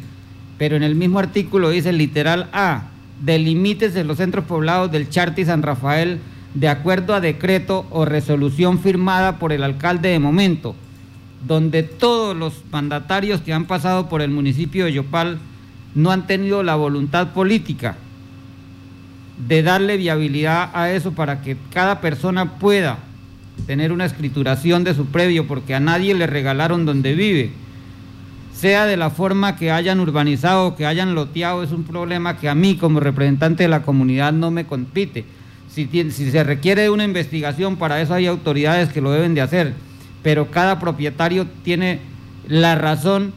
pero 0.57 0.75
en 0.75 0.83
el 0.83 0.95
mismo 0.95 1.19
artículo 1.19 1.69
dice 1.69 1.93
literal 1.93 2.49
A, 2.53 2.87
delimítese 3.21 4.03
los 4.03 4.17
centros 4.17 4.45
poblados 4.45 4.91
del 4.91 5.09
Charte 5.09 5.41
y 5.41 5.45
San 5.45 5.61
Rafael 5.61 6.19
de 6.53 6.67
acuerdo 6.67 7.13
a 7.13 7.21
decreto 7.21 7.85
o 7.89 8.05
resolución 8.05 8.79
firmada 8.79 9.39
por 9.39 9.53
el 9.53 9.63
alcalde 9.63 10.09
de 10.09 10.19
momento, 10.19 10.75
donde 11.45 11.83
todos 11.83 12.35
los 12.35 12.53
mandatarios 12.71 13.41
que 13.41 13.53
han 13.53 13.65
pasado 13.65 14.09
por 14.09 14.21
el 14.21 14.29
municipio 14.29 14.85
de 14.85 14.93
Yopal 14.93 15.39
no 15.95 16.11
han 16.11 16.27
tenido 16.27 16.63
la 16.63 16.75
voluntad 16.75 17.29
política 17.29 17.97
de 19.47 19.63
darle 19.63 19.97
viabilidad 19.97 20.69
a 20.73 20.91
eso 20.91 21.13
para 21.13 21.41
que 21.41 21.55
cada 21.71 22.01
persona 22.01 22.59
pueda 22.59 22.99
tener 23.65 23.91
una 23.91 24.05
escrituración 24.05 24.83
de 24.83 24.93
su 24.93 25.07
previo, 25.07 25.47
porque 25.47 25.75
a 25.75 25.79
nadie 25.79 26.13
le 26.13 26.27
regalaron 26.27 26.85
donde 26.85 27.13
vive. 27.13 27.51
Sea 28.53 28.85
de 28.85 28.97
la 28.97 29.09
forma 29.09 29.55
que 29.55 29.71
hayan 29.71 30.01
urbanizado 30.01 30.67
o 30.67 30.75
que 30.75 30.85
hayan 30.85 31.15
loteado, 31.15 31.63
es 31.63 31.71
un 31.71 31.83
problema 31.83 32.37
que 32.37 32.49
a 32.49 32.55
mí 32.55 32.75
como 32.75 32.99
representante 32.99 33.63
de 33.63 33.69
la 33.69 33.83
comunidad 33.83 34.33
no 34.33 34.51
me 34.51 34.65
compite. 34.65 35.23
Si, 35.69 35.87
si 35.87 36.31
se 36.31 36.43
requiere 36.43 36.89
una 36.89 37.05
investigación, 37.05 37.77
para 37.77 38.01
eso 38.01 38.13
hay 38.13 38.25
autoridades 38.27 38.89
que 38.89 39.01
lo 39.01 39.11
deben 39.11 39.35
de 39.35 39.41
hacer, 39.41 39.73
pero 40.23 40.51
cada 40.51 40.79
propietario 40.79 41.47
tiene 41.63 41.99
la 42.47 42.75
razón, 42.75 43.33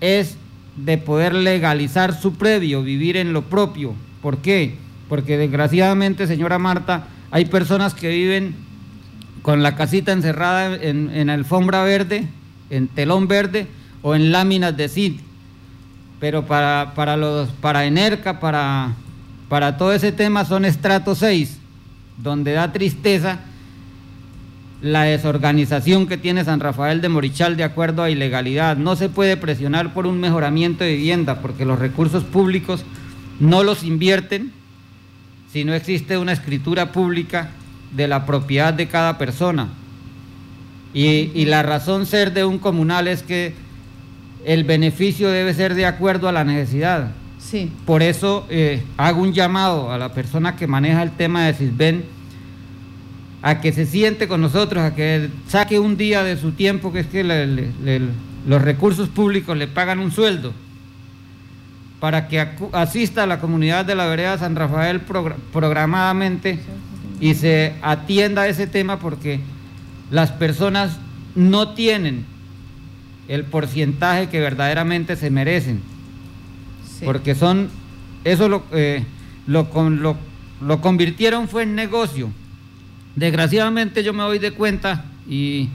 es 0.00 0.36
de 0.76 0.98
poder 0.98 1.34
legalizar 1.34 2.18
su 2.18 2.34
previo, 2.34 2.82
vivir 2.82 3.16
en 3.16 3.32
lo 3.32 3.42
propio. 3.42 3.94
¿Por 4.22 4.38
qué? 4.38 4.76
porque 5.08 5.38
desgraciadamente, 5.38 6.26
señora 6.26 6.58
Marta, 6.58 7.04
hay 7.30 7.46
personas 7.46 7.94
que 7.94 8.08
viven 8.08 8.54
con 9.42 9.62
la 9.62 9.74
casita 9.74 10.12
encerrada 10.12 10.74
en, 10.74 11.30
alfombra 11.30 11.82
verde, 11.82 12.26
en 12.70 12.88
telón 12.88 13.28
verde 13.28 13.66
o 14.02 14.14
en 14.14 14.30
láminas 14.32 14.76
de 14.76 14.88
zinc. 14.88 15.20
Pero 16.20 16.46
para, 16.46 16.92
para, 16.94 17.16
los, 17.16 17.48
para 17.50 17.86
Enerca, 17.86 18.40
para, 18.40 18.94
para 19.48 19.76
todo 19.76 19.92
ese 19.92 20.12
tema 20.12 20.44
son 20.44 20.64
estrato 20.64 21.14
6, 21.14 21.58
donde 22.18 22.52
da 22.52 22.72
tristeza 22.72 23.38
la 24.80 25.02
desorganización 25.02 26.06
que 26.06 26.18
tiene 26.18 26.44
San 26.44 26.60
Rafael 26.60 27.00
de 27.00 27.08
Morichal 27.08 27.56
de 27.56 27.64
acuerdo 27.64 28.02
a 28.02 28.10
ilegalidad. 28.10 28.76
No 28.76 28.94
se 28.96 29.08
puede 29.08 29.36
presionar 29.36 29.92
por 29.92 30.06
un 30.06 30.20
mejoramiento 30.20 30.84
de 30.84 30.94
vivienda 30.94 31.40
porque 31.40 31.64
los 31.64 31.78
recursos 31.78 32.24
públicos 32.24 32.84
no 33.40 33.64
los 33.64 33.82
invierten 33.82 34.52
si 35.52 35.64
no 35.64 35.74
existe 35.74 36.18
una 36.18 36.32
escritura 36.32 36.92
pública 36.92 37.50
de 37.94 38.06
la 38.06 38.26
propiedad 38.26 38.72
de 38.72 38.86
cada 38.86 39.18
persona. 39.18 39.68
Y, 40.94 41.44
la 41.44 41.62
razón 41.62 42.06
ser 42.06 42.32
de 42.32 42.44
un 42.44 42.58
comunal 42.58 43.08
es 43.08 43.22
que 43.22 43.54
el 44.44 44.64
beneficio 44.64 45.30
debe 45.30 45.54
ser 45.54 45.74
de 45.74 45.86
acuerdo 45.86 46.28
a 46.28 46.32
la 46.32 46.44
necesidad. 46.44 47.10
Sí. 47.38 47.70
Por 47.84 48.02
eso 48.02 48.46
eh, 48.48 48.82
hago 48.96 49.22
un 49.22 49.32
llamado 49.32 49.92
a 49.92 49.98
la 49.98 50.12
persona 50.12 50.56
que 50.56 50.66
maneja 50.66 51.02
el 51.02 51.12
tema 51.12 51.46
de 51.46 51.54
CISBEN 51.54 52.04
a 53.42 53.60
que 53.60 53.72
se 53.72 53.86
siente 53.86 54.28
con 54.28 54.40
nosotros, 54.40 54.82
a 54.82 54.94
que 54.94 55.28
saque 55.46 55.78
un 55.78 55.96
día 55.96 56.24
de 56.24 56.36
su 56.36 56.52
tiempo, 56.52 56.92
que 56.92 57.00
es 57.00 57.06
que 57.06 57.24
los 58.46 58.62
recursos 58.62 59.08
públicos 59.08 59.56
le 59.56 59.68
pagan 59.68 60.00
un 60.00 60.10
sueldo 60.10 60.52
para 62.00 62.28
que 62.28 62.46
asista 62.72 63.24
a 63.24 63.26
la 63.26 63.40
comunidad 63.40 63.84
de 63.84 63.94
la 63.94 64.06
vereda 64.06 64.38
San 64.38 64.54
Rafael 64.54 65.00
programadamente 65.52 66.60
y 67.20 67.34
se 67.34 67.74
atienda 67.82 68.42
a 68.42 68.48
ese 68.48 68.66
tema 68.66 68.98
porque 69.00 69.40
las 70.10 70.30
personas 70.30 70.98
no 71.34 71.74
tienen 71.74 72.24
el 73.26 73.44
porcentaje 73.44 74.28
que 74.28 74.40
verdaderamente 74.40 75.16
se 75.16 75.30
merecen. 75.30 75.82
Porque 77.04 77.34
son, 77.34 77.68
eso 78.24 78.48
lo, 78.48 78.64
eh, 78.72 79.04
lo, 79.46 79.68
lo, 79.90 80.16
lo, 80.60 80.80
convirtieron 80.80 81.48
fue 81.48 81.64
en 81.64 81.74
negocio. 81.74 82.30
Desgraciadamente 83.18 84.04
yo 84.04 84.12
me 84.12 84.22
doy 84.22 84.38
de 84.38 84.52
cuenta 84.52 85.04
y, 85.28 85.68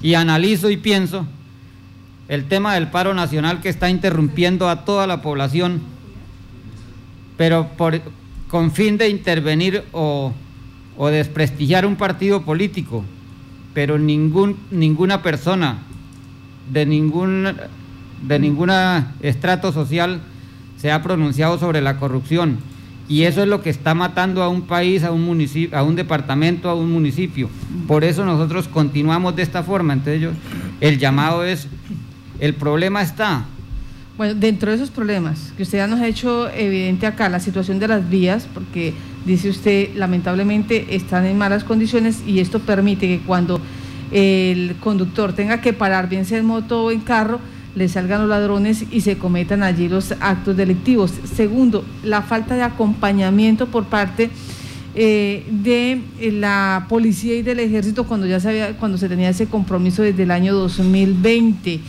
y 0.00 0.14
analizo 0.14 0.70
y 0.70 0.78
pienso 0.78 1.26
el 2.28 2.46
tema 2.46 2.74
del 2.74 2.88
paro 2.88 3.12
nacional 3.12 3.60
que 3.60 3.68
está 3.68 3.90
interrumpiendo 3.90 4.70
a 4.70 4.86
toda 4.86 5.06
la 5.06 5.20
población, 5.20 5.82
pero 7.36 7.68
con 8.48 8.72
fin 8.72 8.96
de 8.96 9.10
intervenir 9.10 9.84
o, 9.92 10.32
desprestigiar 11.10 11.84
un 11.84 11.96
partido 11.96 12.40
político, 12.40 13.04
pero 13.74 13.98
ningún, 13.98 14.56
ninguna 14.70 15.20
persona 15.22 15.78
de 16.72 16.86
ningún 16.86 17.54
de 18.22 18.38
ninguna 18.38 19.14
estrato 19.20 19.72
social 19.72 20.22
se 20.78 20.90
ha 20.90 21.02
pronunciado 21.02 21.58
sobre 21.58 21.82
la 21.82 21.98
corrupción. 21.98 22.58
Y 23.08 23.22
eso 23.24 23.42
es 23.42 23.48
lo 23.48 23.62
que 23.62 23.70
está 23.70 23.94
matando 23.94 24.42
a 24.42 24.48
un 24.48 24.62
país, 24.62 25.02
a 25.04 25.10
un 25.10 25.22
municipio, 25.22 25.76
a 25.76 25.82
un 25.82 25.96
departamento, 25.96 26.70
a 26.70 26.74
un 26.74 26.90
municipio. 26.90 27.50
Por 27.86 28.04
eso 28.04 28.24
nosotros 28.24 28.68
continuamos 28.68 29.36
de 29.36 29.42
esta 29.42 29.62
forma. 29.62 29.92
Entonces 29.92 30.30
el 30.80 30.98
llamado 30.98 31.44
es 31.44 31.68
el 32.38 32.54
problema 32.54 33.02
está. 33.02 33.44
Bueno, 34.16 34.34
dentro 34.34 34.70
de 34.70 34.76
esos 34.76 34.90
problemas 34.90 35.52
que 35.56 35.62
usted 35.62 35.78
ya 35.78 35.86
nos 35.86 36.00
ha 36.00 36.06
hecho 36.06 36.48
evidente 36.50 37.06
acá, 37.06 37.28
la 37.28 37.40
situación 37.40 37.78
de 37.78 37.88
las 37.88 38.08
vías, 38.08 38.46
porque 38.52 38.92
dice 39.24 39.48
usted, 39.48 39.94
lamentablemente 39.94 40.94
están 40.94 41.24
en 41.24 41.38
malas 41.38 41.64
condiciones 41.64 42.22
y 42.26 42.40
esto 42.40 42.60
permite 42.60 43.08
que 43.08 43.20
cuando 43.20 43.60
el 44.10 44.76
conductor 44.80 45.32
tenga 45.32 45.60
que 45.60 45.72
parar, 45.72 46.08
bien 46.08 46.24
sea 46.24 46.38
en 46.38 46.46
moto 46.46 46.84
o 46.84 46.90
en 46.90 47.00
carro, 47.00 47.40
le 47.74 47.88
salgan 47.88 48.20
los 48.20 48.28
ladrones 48.28 48.84
y 48.90 49.00
se 49.00 49.18
cometan 49.18 49.62
allí 49.62 49.88
los 49.88 50.12
actos 50.20 50.56
delictivos. 50.56 51.12
Segundo, 51.24 51.84
la 52.02 52.22
falta 52.22 52.54
de 52.54 52.62
acompañamiento 52.62 53.66
por 53.66 53.84
parte 53.86 54.30
eh, 54.94 55.46
de 55.50 56.02
la 56.32 56.86
policía 56.88 57.34
y 57.34 57.42
del 57.42 57.60
ejército 57.60 58.04
cuando 58.04 58.26
ya 58.26 58.40
se 58.40 58.74
cuando 58.78 58.98
se 58.98 59.08
tenía 59.08 59.30
ese 59.30 59.46
compromiso 59.46 60.02
desde 60.02 60.24
el 60.24 60.30
año 60.30 60.54
2020 60.54 61.80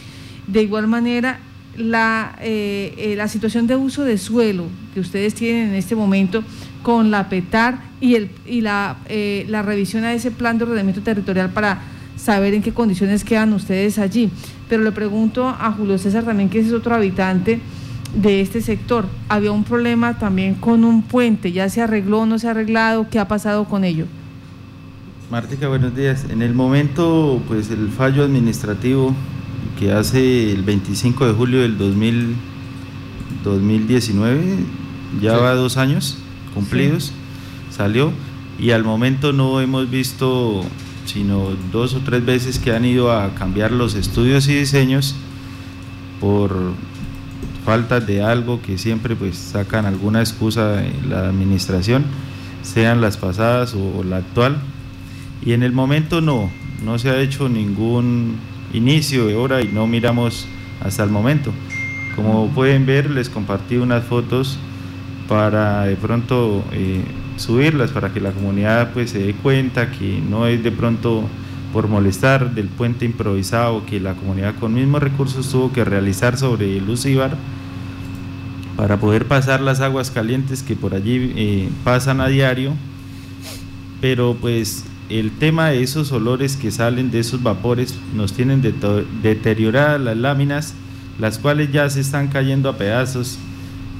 de 0.47 0.61
igual 0.61 0.87
manera, 0.87 1.39
la, 1.77 2.35
eh, 2.41 2.93
eh, 2.97 3.15
la 3.15 3.27
situación 3.27 3.65
de 3.67 3.75
uso 3.75 4.03
de 4.03 4.17
suelo 4.17 4.65
que 4.93 4.99
ustedes 4.99 5.33
tienen 5.33 5.69
en 5.69 5.75
este 5.75 5.95
momento 5.95 6.43
con 6.83 7.11
la 7.11 7.29
PETAR 7.29 7.79
y, 7.99 8.15
el, 8.15 8.29
y 8.45 8.61
la, 8.61 8.97
eh, 9.07 9.45
la 9.47 9.61
revisión 9.61 10.03
a 10.03 10.13
ese 10.13 10.31
plan 10.31 10.57
de 10.57 10.65
ordenamiento 10.65 11.01
territorial 11.01 11.51
para 11.51 11.81
saber 12.15 12.53
en 12.53 12.61
qué 12.61 12.73
condiciones 12.73 13.23
quedan 13.23 13.53
ustedes 13.53 13.99
allí. 13.99 14.29
Pero 14.69 14.83
le 14.83 14.91
pregunto 14.91 15.47
a 15.47 15.71
Julio 15.71 15.97
César 15.97 16.23
también, 16.23 16.49
que 16.49 16.59
es 16.59 16.71
otro 16.71 16.95
habitante 16.95 17.59
de 18.15 18.41
este 18.41 18.61
sector. 18.61 19.05
Había 19.29 19.51
un 19.51 19.63
problema 19.63 20.19
también 20.19 20.55
con 20.55 20.83
un 20.83 21.03
puente, 21.03 21.51
¿ya 21.51 21.69
se 21.69 21.81
arregló 21.81 22.21
o 22.21 22.25
no 22.25 22.39
se 22.39 22.47
ha 22.47 22.51
arreglado? 22.51 23.07
¿Qué 23.09 23.19
ha 23.19 23.27
pasado 23.27 23.65
con 23.65 23.83
ello? 23.83 24.05
Martica, 25.31 25.67
buenos 25.67 25.95
días. 25.95 26.25
En 26.29 26.41
el 26.41 26.53
momento, 26.53 27.41
pues 27.47 27.71
el 27.71 27.89
fallo 27.89 28.23
administrativo 28.23 29.13
que 29.79 29.91
hace 29.91 30.51
el 30.51 30.61
25 30.61 31.25
de 31.25 31.33
julio 31.33 31.61
del 31.61 31.77
2019, 31.77 34.41
ya 35.21 35.37
va 35.37 35.55
dos 35.55 35.77
años 35.77 36.17
cumplidos, 36.53 37.11
salió 37.71 38.11
y 38.59 38.69
al 38.71 38.83
momento 38.83 39.33
no 39.33 39.59
hemos 39.59 39.89
visto 39.89 40.63
sino 41.05 41.49
dos 41.71 41.93
o 41.93 41.99
tres 41.99 42.25
veces 42.25 42.59
que 42.59 42.73
han 42.73 42.85
ido 42.85 43.11
a 43.11 43.35
cambiar 43.35 43.71
los 43.71 43.95
estudios 43.95 44.47
y 44.47 44.55
diseños 44.55 45.15
por 46.19 46.73
falta 47.65 47.99
de 47.99 48.23
algo 48.23 48.61
que 48.61 48.77
siempre 48.77 49.15
pues 49.15 49.37
sacan 49.37 49.85
alguna 49.85 50.19
excusa 50.19 50.83
en 50.83 51.09
la 51.09 51.27
administración, 51.27 52.03
sean 52.61 53.01
las 53.01 53.17
pasadas 53.17 53.73
o 53.73 54.03
la 54.03 54.17
actual. 54.17 54.57
Y 55.45 55.53
en 55.53 55.63
el 55.63 55.73
momento 55.73 56.21
no, 56.21 56.49
no 56.83 56.97
se 56.99 57.09
ha 57.09 57.19
hecho 57.19 57.49
ningún 57.49 58.37
inicio 58.73 59.27
de 59.27 59.35
hora 59.35 59.61
y 59.61 59.67
no 59.67 59.87
miramos 59.87 60.47
hasta 60.81 61.03
el 61.03 61.09
momento. 61.09 61.51
Como 62.15 62.47
pueden 62.49 62.85
ver, 62.85 63.09
les 63.09 63.29
compartí 63.29 63.75
unas 63.77 64.03
fotos 64.03 64.57
para 65.27 65.85
de 65.85 65.95
pronto 65.95 66.63
eh, 66.71 67.03
subirlas 67.37 67.91
para 67.91 68.13
que 68.13 68.19
la 68.19 68.31
comunidad 68.31 68.91
pues 68.93 69.11
se 69.11 69.19
dé 69.19 69.33
cuenta 69.33 69.91
que 69.91 70.21
no 70.29 70.47
es 70.47 70.63
de 70.63 70.71
pronto 70.71 71.23
por 71.73 71.87
molestar 71.87 72.53
del 72.53 72.67
puente 72.67 73.05
improvisado 73.05 73.85
que 73.85 73.99
la 73.99 74.13
comunidad 74.13 74.55
con 74.59 74.73
mismos 74.73 75.01
recursos 75.01 75.49
tuvo 75.49 75.73
que 75.73 75.83
realizar 75.83 76.37
sobre 76.37 76.77
el 76.77 76.85
Lucíbar 76.85 77.35
para 78.77 78.97
poder 78.97 79.25
pasar 79.25 79.61
las 79.61 79.81
aguas 79.81 80.11
calientes 80.11 80.63
que 80.63 80.75
por 80.75 80.93
allí 80.93 81.33
eh, 81.35 81.69
pasan 81.83 82.21
a 82.21 82.27
diario, 82.27 82.73
pero 84.01 84.35
pues 84.39 84.85
el 85.09 85.31
tema 85.31 85.69
de 85.69 85.83
esos 85.83 86.11
olores 86.11 86.57
que 86.57 86.71
salen 86.71 87.11
de 87.11 87.19
esos 87.19 87.43
vapores 87.43 87.95
nos 88.15 88.33
tienen 88.33 88.61
deterioradas 89.21 90.01
las 90.01 90.17
láminas, 90.17 90.73
las 91.19 91.37
cuales 91.37 91.71
ya 91.71 91.89
se 91.89 92.01
están 92.01 92.29
cayendo 92.29 92.69
a 92.69 92.77
pedazos, 92.77 93.37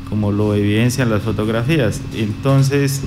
como 0.09 0.31
lo 0.31 0.55
evidencian 0.55 1.09
las 1.09 1.21
fotografías. 1.21 2.01
Entonces, 2.15 3.01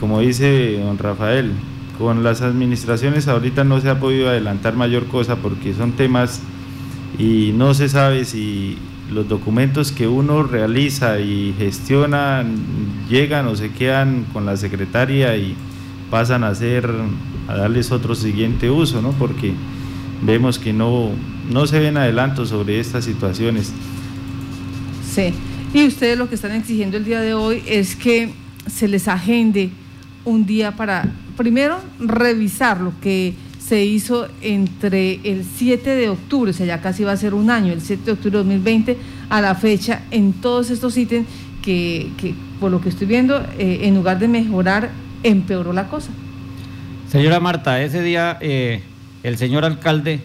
como 0.00 0.20
dice 0.20 0.78
don 0.80 0.98
Rafael, 0.98 1.52
con 1.98 2.22
las 2.22 2.42
administraciones 2.42 3.28
ahorita 3.28 3.64
no 3.64 3.80
se 3.80 3.88
ha 3.88 4.00
podido 4.00 4.28
adelantar 4.28 4.74
mayor 4.76 5.06
cosa 5.06 5.36
porque 5.36 5.74
son 5.74 5.92
temas 5.92 6.40
y 7.18 7.52
no 7.54 7.72
se 7.74 7.88
sabe 7.88 8.24
si 8.24 8.76
los 9.12 9.28
documentos 9.28 9.92
que 9.92 10.08
uno 10.08 10.42
realiza 10.42 11.20
y 11.20 11.54
gestiona 11.58 12.44
llegan 13.08 13.46
o 13.46 13.54
se 13.54 13.70
quedan 13.70 14.24
con 14.32 14.46
la 14.46 14.56
secretaria 14.56 15.36
y 15.36 15.54
pasan 16.10 16.44
a 16.44 16.54
ser 16.54 16.90
a 17.48 17.56
darles 17.56 17.92
otro 17.92 18.14
siguiente 18.14 18.70
uso, 18.70 19.02
¿no? 19.02 19.12
Porque 19.12 19.52
vemos 20.22 20.58
que 20.58 20.72
no, 20.72 21.10
no 21.50 21.66
se 21.66 21.78
ven 21.78 21.96
adelantos 21.96 22.48
sobre 22.48 22.80
estas 22.80 23.04
situaciones. 23.04 23.72
Sí, 25.12 25.32
y 25.74 25.86
ustedes 25.86 26.18
lo 26.18 26.28
que 26.28 26.34
están 26.34 26.52
exigiendo 26.52 26.96
el 26.96 27.04
día 27.04 27.20
de 27.20 27.34
hoy 27.34 27.62
es 27.66 27.94
que 27.94 28.30
se 28.66 28.88
les 28.88 29.08
agende 29.08 29.70
un 30.24 30.46
día 30.46 30.72
para, 30.72 31.04
primero, 31.36 31.78
revisar 31.98 32.80
lo 32.80 32.92
que 33.00 33.34
se 33.58 33.84
hizo 33.84 34.28
entre 34.42 35.20
el 35.24 35.44
7 35.44 35.88
de 35.90 36.10
octubre, 36.10 36.50
o 36.50 36.54
sea, 36.54 36.66
ya 36.66 36.80
casi 36.80 37.02
va 37.02 37.12
a 37.12 37.16
ser 37.16 37.32
un 37.32 37.50
año, 37.50 37.72
el 37.72 37.80
7 37.80 38.04
de 38.04 38.12
octubre 38.12 38.30
de 38.32 38.38
2020, 38.38 38.98
a 39.30 39.40
la 39.40 39.54
fecha, 39.54 40.02
en 40.10 40.34
todos 40.34 40.70
estos 40.70 40.96
ítems 40.96 41.26
que, 41.62 42.34
por 42.60 42.70
lo 42.70 42.80
que 42.80 42.90
estoy 42.90 43.06
viendo, 43.06 43.40
eh, 43.58 43.80
en 43.82 43.94
lugar 43.94 44.18
de 44.18 44.28
mejorar, 44.28 44.90
empeoró 45.22 45.72
la 45.72 45.88
cosa. 45.88 46.10
Señora 47.10 47.40
Marta, 47.40 47.82
ese 47.82 48.02
día 48.02 48.36
eh, 48.40 48.82
el 49.22 49.38
señor 49.38 49.64
alcalde 49.64 50.20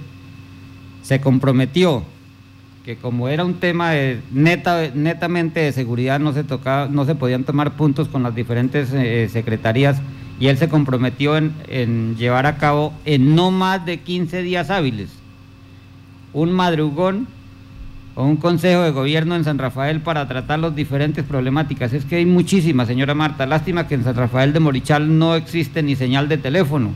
se 1.01 1.21
comprometió 1.21 2.03
que 2.89 2.95
como 2.95 3.29
era 3.29 3.45
un 3.45 3.59
tema 3.59 3.91
de 3.91 4.19
neta, 4.31 4.89
netamente 4.95 5.59
de 5.59 5.71
seguridad, 5.71 6.19
no 6.19 6.33
se, 6.33 6.43
tocaba, 6.43 6.87
no 6.87 7.05
se 7.05 7.13
podían 7.13 7.43
tomar 7.43 7.75
puntos 7.75 8.07
con 8.07 8.23
las 8.23 8.33
diferentes 8.33 8.91
eh, 8.91 9.29
secretarías 9.31 10.01
y 10.39 10.47
él 10.47 10.57
se 10.57 10.69
comprometió 10.69 11.37
en, 11.37 11.53
en, 11.67 12.15
llevar 12.17 12.47
a 12.47 12.57
cabo 12.57 12.91
en 13.05 13.35
no 13.35 13.51
más 13.51 13.85
de 13.85 13.99
15 13.99 14.41
días 14.41 14.71
hábiles 14.71 15.11
un 16.33 16.51
madrugón 16.51 17.27
o 18.15 18.23
un 18.23 18.37
consejo 18.37 18.81
de 18.81 18.89
gobierno 18.89 19.35
en 19.35 19.43
San 19.43 19.59
Rafael 19.59 20.01
para 20.01 20.27
tratar 20.27 20.57
las 20.57 20.75
diferentes 20.75 21.23
problemáticas. 21.23 21.93
Es 21.93 22.05
que 22.05 22.15
hay 22.15 22.25
muchísimas, 22.25 22.87
señora 22.87 23.13
Marta. 23.13 23.45
Lástima 23.45 23.87
que 23.87 23.93
en 23.93 24.03
San 24.03 24.15
Rafael 24.15 24.51
de 24.51 24.61
Morichal 24.61 25.19
no 25.19 25.35
existe 25.35 25.83
ni 25.83 25.95
señal 25.95 26.27
de 26.27 26.39
teléfono, 26.39 26.89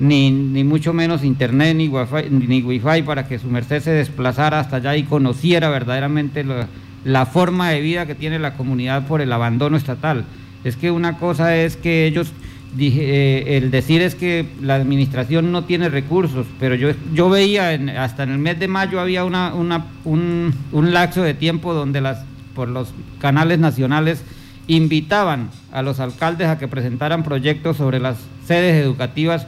ni, 0.00 0.30
ni 0.30 0.64
mucho 0.64 0.92
menos 0.92 1.24
internet, 1.24 1.76
ni 1.76 1.88
wifi, 1.88 2.30
ni 2.30 2.62
wifi 2.62 3.02
para 3.02 3.26
que 3.26 3.38
su 3.38 3.48
merced 3.48 3.80
se 3.82 3.90
desplazara 3.90 4.60
hasta 4.60 4.76
allá 4.76 4.96
y 4.96 5.02
conociera 5.04 5.68
verdaderamente 5.70 6.44
la, 6.44 6.68
la 7.04 7.26
forma 7.26 7.70
de 7.70 7.80
vida 7.80 8.06
que 8.06 8.14
tiene 8.14 8.38
la 8.38 8.54
comunidad 8.54 9.06
por 9.06 9.20
el 9.20 9.32
abandono 9.32 9.76
estatal. 9.76 10.24
Es 10.64 10.76
que 10.76 10.90
una 10.90 11.18
cosa 11.18 11.56
es 11.56 11.76
que 11.76 12.06
ellos 12.06 12.32
dije, 12.76 13.00
eh, 13.02 13.56
el 13.56 13.70
decir 13.70 14.02
es 14.02 14.14
que 14.14 14.46
la 14.60 14.74
administración 14.74 15.52
no 15.52 15.64
tiene 15.64 15.88
recursos, 15.88 16.46
pero 16.60 16.74
yo, 16.74 16.90
yo 17.14 17.30
veía 17.30 17.70
hasta 18.02 18.24
en 18.24 18.30
el 18.30 18.38
mes 18.38 18.58
de 18.58 18.68
mayo 18.68 19.00
había 19.00 19.24
una, 19.24 19.54
una, 19.54 19.86
un, 20.04 20.52
un 20.72 20.92
lapso 20.92 21.22
de 21.22 21.34
tiempo 21.34 21.74
donde 21.74 22.00
las, 22.00 22.24
por 22.54 22.68
los 22.68 22.92
canales 23.20 23.58
nacionales 23.58 24.22
invitaban 24.66 25.50
a 25.72 25.82
los 25.82 25.98
alcaldes 25.98 26.48
a 26.48 26.58
que 26.58 26.68
presentaran 26.68 27.22
proyectos 27.22 27.78
sobre 27.78 28.00
las 28.00 28.18
sedes 28.46 28.82
educativas, 28.82 29.46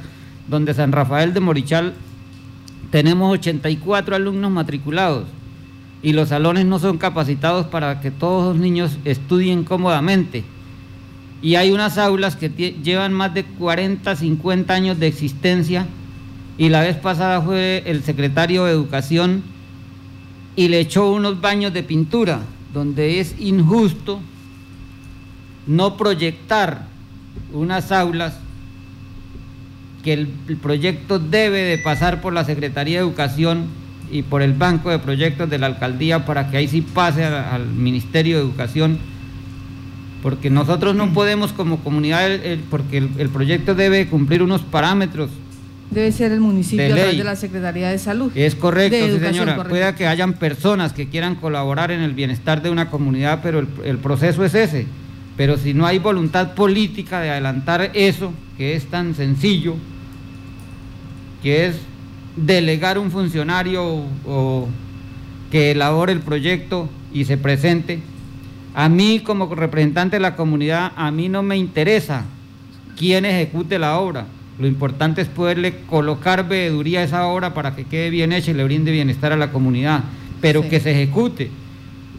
donde 0.51 0.75
San 0.75 0.91
Rafael 0.91 1.33
de 1.33 1.41
Morichal 1.41 1.95
tenemos 2.91 3.33
84 3.33 4.17
alumnos 4.17 4.51
matriculados 4.51 5.27
y 6.03 6.13
los 6.13 6.31
salones 6.31 6.67
no 6.67 6.81
son 6.81 6.99
capacitados 6.99 7.67
para 7.67 8.01
que 8.01 8.11
todos 8.11 8.55
los 8.55 8.57
niños 8.61 8.99
estudien 9.05 9.63
cómodamente. 9.63 10.43
Y 11.41 11.55
hay 11.55 11.71
unas 11.71 11.99
aulas 11.99 12.35
que 12.35 12.49
llevan 12.49 13.13
más 13.13 13.33
de 13.33 13.45
40, 13.45 14.17
50 14.17 14.75
años 14.75 14.99
de 14.99 15.07
existencia 15.07 15.87
y 16.59 16.69
la 16.69 16.81
vez 16.81 16.97
pasada 16.97 17.41
fue 17.41 17.85
el 17.87 18.03
secretario 18.03 18.65
de 18.65 18.73
Educación 18.73 19.45
y 20.57 20.67
le 20.69 20.81
echó 20.81 21.13
unos 21.13 21.41
baños 21.41 21.73
de 21.73 21.85
pintura, 21.85 22.41
donde 22.75 23.21
es 23.21 23.37
injusto 23.39 24.21
no 25.67 25.97
proyectar 25.97 26.89
unas 27.53 27.93
aulas 27.93 28.35
que 30.03 30.13
el, 30.13 30.29
proyecto 30.63 31.19
debe 31.19 31.63
de 31.63 31.79
pasar 31.79 32.21
por 32.21 32.33
la 32.33 32.45
Secretaría 32.45 32.99
de 32.99 33.05
Educación 33.05 33.67
y 34.11 34.23
por 34.23 34.43
el 34.43 34.55
Banco 34.55 34.91
de 34.91 34.99
Proyectos 34.99 35.49
de 35.49 35.59
la 35.59 35.67
Alcaldía 35.67 36.25
para 36.25 36.51
que 36.51 36.57
ahí 36.57 36.69
sí 36.69 36.81
pase 36.81 37.25
al 37.25 37.67
Ministerio 37.67 38.37
de 38.39 38.43
Educación 38.43 38.99
porque 40.23 40.51
nosotros 40.51 40.95
no 40.95 41.13
podemos 41.13 41.53
como 41.53 41.79
comunidad, 41.79 42.29
porque 42.71 42.99
el, 42.99 43.29
proyecto 43.31 43.75
debe 43.75 44.07
cumplir 44.07 44.43
unos 44.43 44.61
parámetros. 44.63 45.31
Debe 45.91 46.13
ser 46.13 46.33
el 46.33 46.41
municipio 46.41 46.85
de 46.85 46.93
a 46.93 46.95
través 46.95 47.19
de 47.19 47.25
la 47.25 47.37
Secretaría 47.37 47.89
de 47.89 47.99
Salud. 47.99 48.31
Es 48.35 48.55
correcto, 48.55 48.97
sí, 48.97 49.19
señora. 49.19 49.65
Puede 49.65 49.95
que 49.95 50.07
hayan 50.07 50.35
personas 50.35 50.93
que 50.93 51.09
quieran 51.09 51.35
colaborar 51.35 51.91
en 51.91 52.01
el 52.01 52.13
bienestar 52.13 52.63
de 52.63 52.71
una 52.71 52.91
comunidad, 52.91 53.41
pero 53.43 53.67
el, 53.85 53.99
proceso 53.99 54.45
es 54.45 54.55
ese. 54.55 54.87
Pero 55.37 55.57
si 55.57 55.75
no 55.75 55.87
hay 55.87 55.99
voluntad 55.99 56.55
política 56.55 57.21
de 57.21 57.31
adelantar 57.31 57.91
eso, 57.95 58.33
que 58.61 58.77
es 58.77 58.85
tan 58.89 59.15
sencillo, 59.15 59.75
que 61.43 61.65
es 61.65 61.77
delegar 62.37 62.99
un 62.99 63.11
funcionario 63.11 64.05
o 64.27 64.69
que 65.51 65.71
elabore 65.71 66.13
el 66.13 66.21
proyecto 66.21 66.87
y 67.11 67.25
se 67.25 67.39
presente, 67.39 68.01
a 68.75 68.91
mí 68.91 69.21
como 69.21 69.55
representante 69.55 70.17
de 70.17 70.21
la 70.21 70.37
comunidad, 70.37 70.93
a 70.95 71.11
mí 71.11 71.31
no 71.31 71.43
me 71.43 71.57
interesa 71.57 72.27
quién 72.99 73.25
ejecute 73.25 73.79
la 73.79 73.99
obra. 73.99 74.27
Lo 74.59 74.67
importante 74.67 75.23
es 75.23 75.29
poderle 75.29 75.77
colocar 75.87 76.47
veeduría 76.47 77.01
a 77.01 77.05
esa 77.05 77.29
obra 77.29 77.55
para 77.55 77.75
que 77.75 77.85
quede 77.85 78.11
bien 78.11 78.31
hecha 78.31 78.51
y 78.51 78.55
le 78.55 78.65
brinde 78.65 78.93
bienestar 78.93 79.33
a 79.33 79.39
la 79.39 79.53
comunidad, 79.53 80.05
pero 80.43 80.69
que 80.69 80.81
se 80.81 80.91
ejecute, 80.91 81.51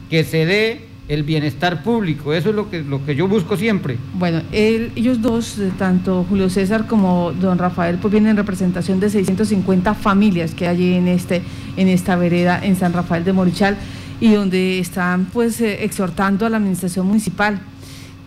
que 0.09 0.23
se 0.23 0.47
dé 0.47 0.87
el 1.07 1.23
bienestar 1.23 1.83
público. 1.83 2.33
Eso 2.33 2.49
es 2.49 2.55
lo 2.55 2.69
que, 2.69 2.83
lo 2.83 3.03
que 3.05 3.15
yo 3.15 3.27
busco 3.27 3.57
siempre. 3.57 3.97
Bueno, 4.13 4.41
ellos 4.51 5.21
dos, 5.21 5.57
eh, 5.59 5.71
tanto 5.77 6.25
Julio 6.27 6.49
César 6.49 6.87
como 6.87 7.33
don 7.33 7.57
Rafael, 7.57 7.97
pues 7.97 8.11
vienen 8.11 8.31
en 8.31 8.37
representación 8.37 8.99
de 8.99 9.09
650 9.09 9.93
familias 9.93 10.53
que 10.53 10.67
hay 10.67 10.93
en, 10.93 11.07
este, 11.07 11.41
en 11.77 11.87
esta 11.87 12.15
vereda 12.15 12.63
en 12.63 12.75
San 12.75 12.93
Rafael 12.93 13.23
de 13.23 13.33
Morichal 13.33 13.77
y 14.19 14.31
donde 14.31 14.79
están 14.79 15.25
pues 15.25 15.59
eh, 15.61 15.83
exhortando 15.83 16.45
a 16.45 16.49
la 16.49 16.57
administración 16.57 17.07
municipal 17.07 17.59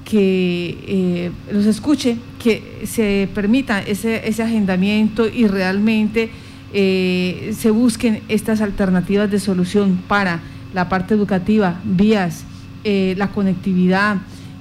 que 0.04 0.76
eh, 0.86 1.30
los 1.50 1.64
escuche, 1.64 2.18
que 2.42 2.82
se 2.84 3.28
permita 3.34 3.80
ese, 3.80 4.28
ese 4.28 4.42
agendamiento 4.42 5.26
y 5.26 5.46
realmente 5.46 6.30
se 6.74 7.70
busquen 7.70 8.20
estas 8.28 8.60
alternativas 8.60 9.30
de 9.30 9.38
solución 9.38 10.02
para 10.08 10.40
la 10.74 10.88
parte 10.88 11.14
educativa, 11.14 11.80
vías, 11.84 12.44
la 12.84 13.28
conectividad, 13.28 14.18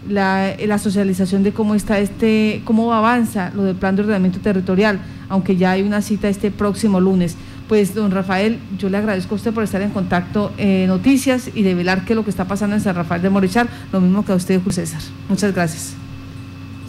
la, 0.08 0.56
la, 0.66 0.78
socialización 0.78 1.44
de 1.44 1.52
cómo 1.52 1.76
está 1.76 2.00
este, 2.00 2.62
cómo 2.66 2.94
avanza 2.94 3.52
lo 3.56 3.64
del 3.64 3.76
plan 3.76 3.96
de 3.96 4.02
ordenamiento 4.04 4.40
territorial, 4.40 5.00
aunque 5.30 5.56
ya 5.56 5.72
hay 5.72 5.82
una 5.82 6.02
cita 6.02 6.30
este 6.30 6.52
próximo 6.52 7.00
lunes. 7.00 7.38
Pues, 7.68 7.96
don 7.96 8.12
Rafael, 8.12 8.60
yo 8.78 8.90
le 8.90 8.98
agradezco 8.98 9.36
a 9.36 9.38
usted 9.38 9.54
por 9.54 9.64
estar 9.64 9.82
en 9.82 9.92
contacto 9.92 10.52
en 10.58 10.88
Noticias 10.88 11.50
y 11.56 11.64
de 11.64 11.74
velar 11.74 12.06
qué 12.06 12.14
es 12.14 12.18
lo 12.18 12.24
que 12.24 12.30
está 12.30 12.46
pasando 12.46 12.76
en 12.76 12.82
San 12.82 12.96
Rafael 12.96 13.22
de 13.22 13.30
Morichal, 13.30 13.70
lo 13.92 14.02
mismo 14.02 14.24
que 14.26 14.32
a 14.32 14.36
usted, 14.36 14.58
Julio 14.60 14.74
César. 14.74 15.02
Muchas 15.30 15.54
gracias. 15.54 15.96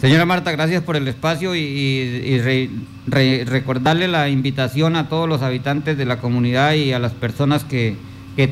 Señora 0.01 0.25
Marta, 0.25 0.51
gracias 0.51 0.83
por 0.83 0.97
el 0.97 1.07
espacio 1.07 1.55
y, 1.55 2.77
recordarle 3.07 4.07
la 4.07 4.29
invitación 4.29 4.95
a 4.95 5.09
todos 5.09 5.27
los 5.29 5.41
habitantes 5.41 5.97
de 5.97 6.05
la 6.05 6.17
comunidad 6.17 6.73
y 6.73 6.91
a 6.91 6.99
las 6.99 7.13
personas 7.13 7.63
que, 7.63 7.95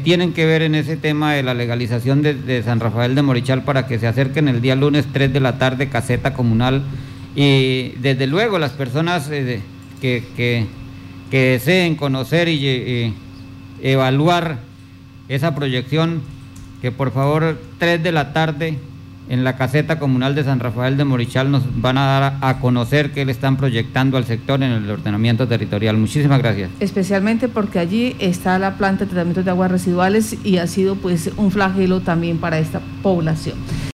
tienen 0.04 0.34
que 0.34 0.46
ver 0.46 0.62
en 0.62 0.76
ese 0.76 0.96
tema 0.98 1.34
de 1.34 1.43
la 1.43 1.54
legalización 1.54 2.22
de, 2.22 2.63
San 2.63 2.80
Rafael 2.80 3.15
de 3.15 3.22
Morichal 3.22 3.63
para 3.63 3.86
que 3.86 4.00
se 4.00 4.08
acerquen 4.08 4.48
el 4.48 4.62
día 4.62 4.76
lunes 4.76 5.06
3 5.12 5.32
de 5.34 5.39
la 5.39 5.58
tarde, 5.58 5.89
caseta 5.89 6.34
comunal. 6.34 6.84
Y 7.36 7.89
desde 8.02 8.28
luego 8.28 8.60
las 8.60 8.72
personas 8.72 9.30
eh, 9.30 9.62
que 10.02 10.67
que 11.34 11.54
deseen 11.54 11.96
conocer 11.96 12.48
y, 12.48 13.12
evaluar 13.82 14.60
esa 15.28 15.56
proyección, 15.56 16.22
que 16.80 16.91
por 16.91 17.12
favor 17.12 17.60
3 17.80 18.04
de 18.04 18.12
la 18.12 18.34
tarde, 18.34 18.78
en 19.29 19.43
la 19.43 19.55
caseta 19.55 19.99
comunal 19.99 20.36
de 20.36 20.43
San 20.43 20.59
Rafael 20.59 20.97
de 20.97 21.05
Morichal 21.05 21.51
nos 21.51 21.63
van 21.81 21.97
a 21.97 22.05
dar 22.05 22.38
a 22.41 22.59
conocer 22.59 23.12
qué 23.12 23.25
le 23.25 23.31
están 23.31 23.57
proyectando 23.57 24.17
al 24.17 24.25
sector 24.25 24.62
en 24.62 24.71
el 24.71 24.89
ordenamiento 24.89 25.47
territorial. 25.47 25.97
Muchísimas 25.97 26.39
gracias. 26.39 26.69
Especialmente 26.79 27.47
porque 27.47 27.79
allí 27.79 28.15
está 28.19 28.59
la 28.59 28.75
planta 28.77 29.05
de 29.05 29.12
tratamiento 29.12 29.43
de 29.43 29.49
aguas 29.49 29.71
residuales 29.71 30.38
y 30.43 30.57
ha 30.57 30.67
sido 30.67 30.95
pues 30.95 31.31
un 31.38 31.51
flagelo 31.51 32.01
también 32.01 32.38
para 32.38 32.59
esta 32.59 32.81
población. 33.01 33.57